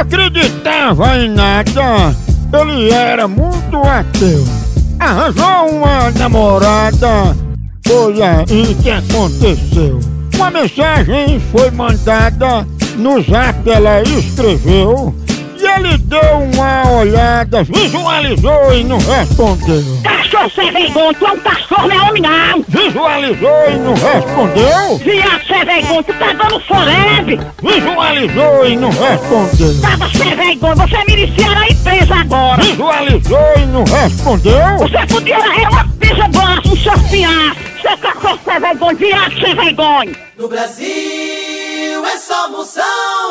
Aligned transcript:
acreditava 0.00 1.18
em 1.18 1.28
nada, 1.28 2.16
ele 2.52 2.90
era 2.90 3.28
muito 3.28 3.76
ateu. 3.84 4.44
Arranjou 4.98 5.76
uma 5.76 6.10
namorada, 6.12 7.36
foi 7.86 8.22
aí 8.22 8.74
que 8.82 8.90
aconteceu. 8.90 10.00
Uma 10.34 10.50
mensagem 10.50 11.38
foi 11.52 11.70
mandada, 11.70 12.66
no 12.96 13.22
zap 13.22 13.68
ela 13.68 14.02
escreveu, 14.02 15.14
e 15.58 15.66
ele 15.66 15.98
deu 15.98 16.48
uma 16.54 16.90
olhada, 16.92 17.62
visualizou 17.62 18.74
e 18.74 18.84
não 18.84 18.98
respondeu. 18.98 19.84
Cachorro 20.02 20.50
sem 20.54 20.72
vergonha, 20.72 21.14
tu 21.14 21.26
é 21.26 21.32
um 21.32 21.40
cachorro, 21.40 21.88
não 21.88 21.94
é 21.94 22.08
homem 22.08 22.22
não! 22.22 22.49
Visualizou 23.00 23.70
e 23.70 23.76
não 23.78 23.94
respondeu. 23.94 24.98
Viado 24.98 25.46
sem 25.46 25.64
vergonha, 25.64 26.02
tu 26.02 26.12
tá 26.12 26.32
dando 26.34 26.60
forebe! 26.60 27.40
Visualizou 27.62 28.66
e 28.66 28.76
não 28.76 28.90
respondeu. 28.90 29.80
Tava 29.80 30.10
sem 30.10 30.36
vergonha, 30.36 30.74
você 30.74 30.96
é 30.96 31.04
miliciano 31.06 31.60
aí 31.60 31.74
preso 31.76 32.12
agora! 32.12 32.62
Visualizou 32.62 33.52
e 33.56 33.66
não 33.66 33.84
respondeu. 33.84 34.76
Você 34.80 35.06
podia 35.06 35.34
é 35.34 35.68
uma 35.70 35.88
pisa 35.98 36.28
bosta, 36.28 36.68
um 36.68 36.76
seu 36.76 36.98
fiasco! 37.08 37.60
Seu 37.80 37.96
cachorro 37.96 38.38
sem 38.44 38.60
vergonha, 38.60 38.94
viado 38.96 39.40
sem 39.40 39.54
vergonha! 39.54 40.16
No 40.36 40.48
Brasil 40.48 42.04
é 42.04 42.18
só 42.18 42.50
moção. 42.50 43.29